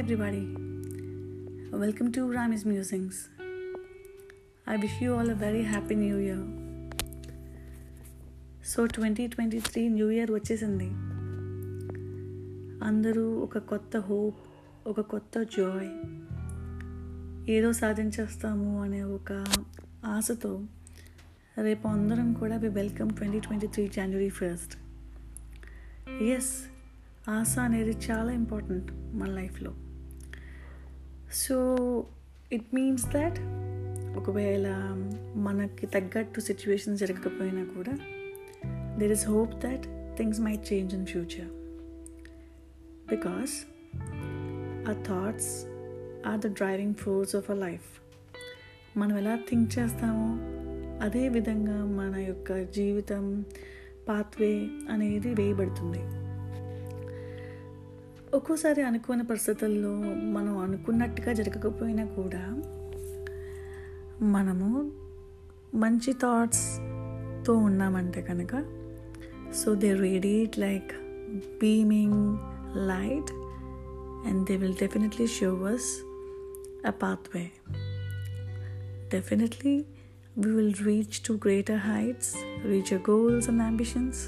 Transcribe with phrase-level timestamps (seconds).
[0.00, 0.44] everybody.
[1.72, 3.28] Welcome to Rami's Musings.
[4.66, 6.42] I wish you all a very happy new year.
[8.64, 10.88] So twenty twenty three new year వచ్చేసింది
[12.84, 14.40] అందరూ ఒక కొత్త hope
[14.86, 15.92] ఒక కొత్త Joy
[17.52, 19.30] ఏదో సాధించేస్తాము అనే ఒక
[20.06, 20.52] ఆశతో
[21.62, 24.76] రేపు అందరం కూడా we welcome twenty twenty three January first
[26.30, 26.52] yes
[27.30, 29.72] ఆశ అనేది చాలా ఇంపార్టెంట్ మన లైఫ్లో
[31.32, 31.56] సో
[32.52, 33.38] ఇట్ మీన్స్ దాట్
[34.18, 34.66] ఒకవేళ
[35.36, 37.98] మనకి తగ్గట్టు సిచ్యువేషన్ జరగకపోయినా కూడా
[38.98, 41.48] there is hope that things may change in future
[43.08, 43.66] because
[44.88, 45.64] ah thoughts
[46.28, 48.00] are the driving force of a life
[48.98, 50.60] మనం ఎలా థింక్ చేస్తామో
[51.04, 53.44] అదే విధంగా మన యొక్క జీవితం
[54.08, 56.19] పాత్వే అనేది వేయబడుతుంది.
[58.32, 59.92] ఒక్కోసారి అనుకోని పరిస్థితుల్లో
[60.32, 62.42] మనం అనుకున్నట్టుగా జరగకపోయినా కూడా
[64.32, 64.68] మనము
[65.74, 68.54] మంచి థాట్స్తో ఉన్నామంటే కనుక
[69.54, 70.92] so they radiate like
[71.60, 72.20] beaming
[72.86, 73.30] light
[74.26, 75.88] and they will definitely show us
[76.86, 77.44] a pathway
[79.08, 79.74] definitely
[80.36, 82.32] we will reach to greater heights
[82.64, 84.22] reach a goals and ambitions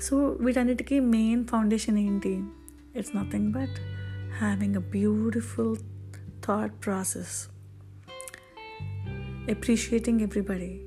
[0.00, 2.32] so వీటన్నిటికీ మెయిన్ ఫౌండేషన్ ఏంటి?
[2.95, 3.77] It's nothing but
[4.39, 5.75] having a beautiful
[6.45, 7.49] thought process
[9.47, 10.81] appreciating everybody,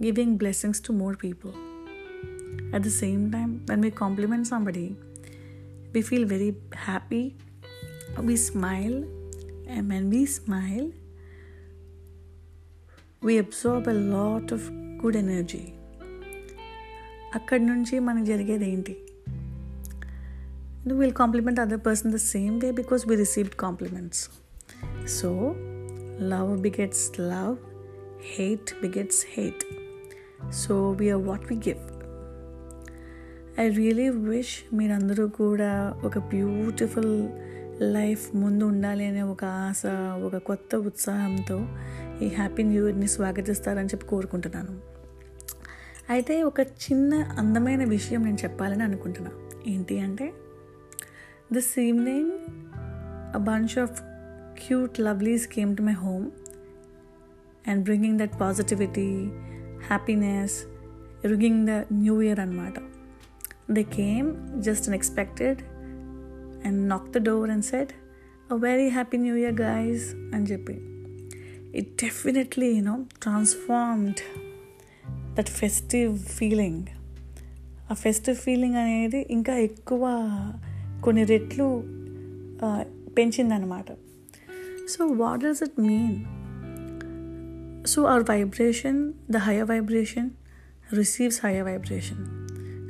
[0.00, 1.54] giving blessings to more people.
[2.72, 4.96] At the same time, when we compliment somebody,
[5.92, 7.36] we feel very happy,
[8.20, 9.04] we smile,
[9.68, 10.90] and when we smile,
[13.22, 14.62] we absorb a lot of
[14.98, 15.64] good energy.
[17.34, 18.94] అక్కడి నుంచి మనకు జరిగేది ఏంటి
[20.93, 24.29] will compliment other person the same way because we received compliments
[25.07, 25.55] so
[26.21, 27.59] love begets love,
[28.37, 29.63] hate begets hate.
[30.51, 31.81] So we are what we give.
[33.59, 37.13] I really wish మీరందరూ కూడా ఒక beautiful
[37.81, 39.81] life ముందు ఉండాలి అనే ఒక ఆశ
[40.25, 41.57] ఒక కొత్త ఉత్సాహంతో
[42.21, 44.75] ఈ హ్యాపీ న్యూ ఇయర్ని స్వాగతిస్తారని చెప్పి కోరుకుంటున్నాను
[46.09, 50.33] అయితే ఒక చిన్న అందమైన విషయం నేను చెప్పాలని అనుకుంటున్నాను ఏంటి అంటే
[51.52, 52.32] this evening
[53.38, 53.96] a bunch of
[54.56, 56.26] cute lovelies came to my home
[57.66, 59.32] and bringing that positivity,
[59.88, 60.66] happiness,
[61.22, 62.82] ringing the new year anmata.
[63.68, 64.28] They came
[64.62, 65.64] just unexpected
[66.64, 67.94] and knocked the door and said,
[68.50, 70.12] A very happy new year, guys.
[70.32, 70.68] And JP.
[71.72, 74.22] It definitely, you know, transformed
[75.36, 76.78] that festive feeling.
[77.90, 80.04] ఆ festive feeling అనేది ఇంకా ఎక్కువ
[81.00, 81.66] కొన్ని రెట్లు
[83.18, 83.90] పెంచిందనమాట
[84.86, 86.26] So, what does it mean?
[87.86, 90.36] So, our vibration, the higher vibration,
[90.90, 92.18] receives higher vibration.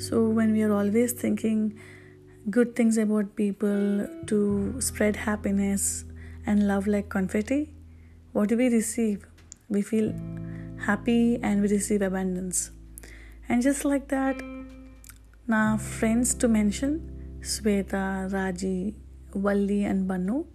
[0.00, 1.78] So, when we are always thinking
[2.50, 6.04] good things about people to spread happiness
[6.46, 7.72] and love like confetti,
[8.32, 9.24] what do we receive?
[9.68, 10.12] We feel
[10.78, 12.72] happy and we receive abundance.
[13.48, 14.42] And just like that,
[15.46, 16.92] now friends to mention
[17.41, 18.95] Sweta, Raji,
[19.33, 20.45] Valli, and Banu.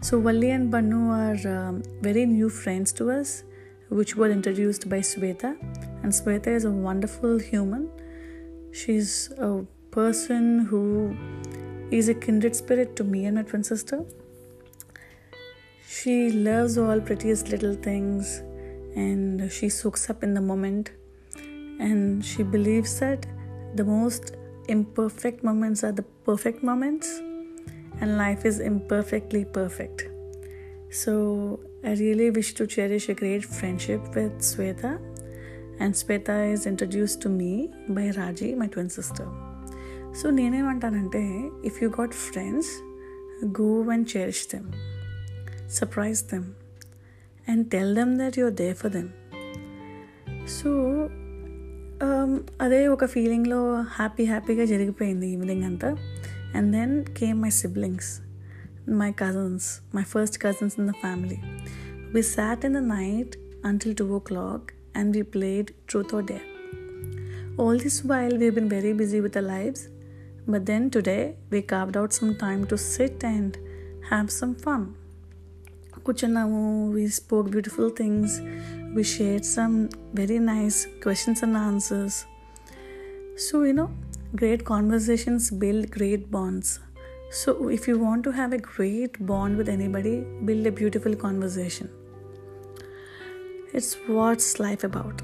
[0.00, 3.44] So, Valli and Banu are um, very new friends to us,
[3.88, 5.56] which were introduced by Sweta.
[6.02, 7.90] And Sweta is a wonderful human.
[8.72, 11.16] She's a person who
[11.90, 14.04] is a kindred spirit to me and my twin sister.
[15.88, 18.42] She loves all prettiest little things
[18.94, 20.90] and she soaks up in the moment.
[21.80, 23.26] And she believes that
[23.74, 24.32] the most
[24.67, 27.07] imperfect moments are the perfect moments
[27.99, 30.07] and life is imperfectly perfect.
[30.91, 34.91] So, I really wish to cherish a great friendship with Sweta,
[35.79, 39.27] and Sweta is introduced to me by Raji, my twin sister.
[40.19, 41.21] So నేనేమంటానంటే
[41.67, 42.71] if you got friends
[43.59, 44.67] go and cherish them
[45.77, 46.45] surprise them
[47.51, 49.09] and tell them that your they for them
[50.57, 50.71] so
[52.63, 53.59] అదే ఒక ఫీలింగ్లో
[53.97, 55.89] happy హ్యాపీగా జరిగిపోయింది evening అంతా
[56.57, 58.07] and then came my siblings,
[59.01, 61.39] my cousins, my first cousins in the family.
[62.13, 63.31] We sat in the night
[63.63, 66.47] until 2 o'clock and we played truth or dare.
[67.57, 69.89] All this while, we've been very busy with our lives,
[70.47, 73.57] but then today we carved out some time to sit and
[74.11, 74.95] have some fun.
[76.05, 78.41] Kuchanamu, we spoke beautiful things,
[78.94, 82.26] we shared some very nice questions and answers.
[83.36, 83.90] So, you know,
[84.34, 86.80] great conversations build great bonds.
[87.30, 91.90] So, if you want to have a great bond with anybody, build a beautiful conversation.
[93.74, 95.20] It's what's life about.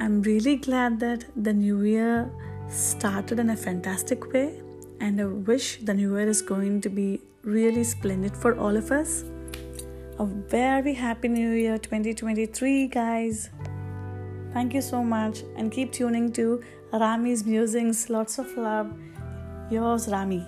[0.00, 2.30] I'm really glad that the new year
[2.68, 4.60] started in a fantastic way,
[5.00, 8.90] and I wish the new year is going to be really splendid for all of
[8.90, 9.24] us.
[10.22, 13.50] A very happy new year 2023, guys.
[14.52, 18.08] Thank you so much, and keep tuning to Rami's musings.
[18.08, 18.96] Lots of love.
[19.68, 20.46] Yours, Rami.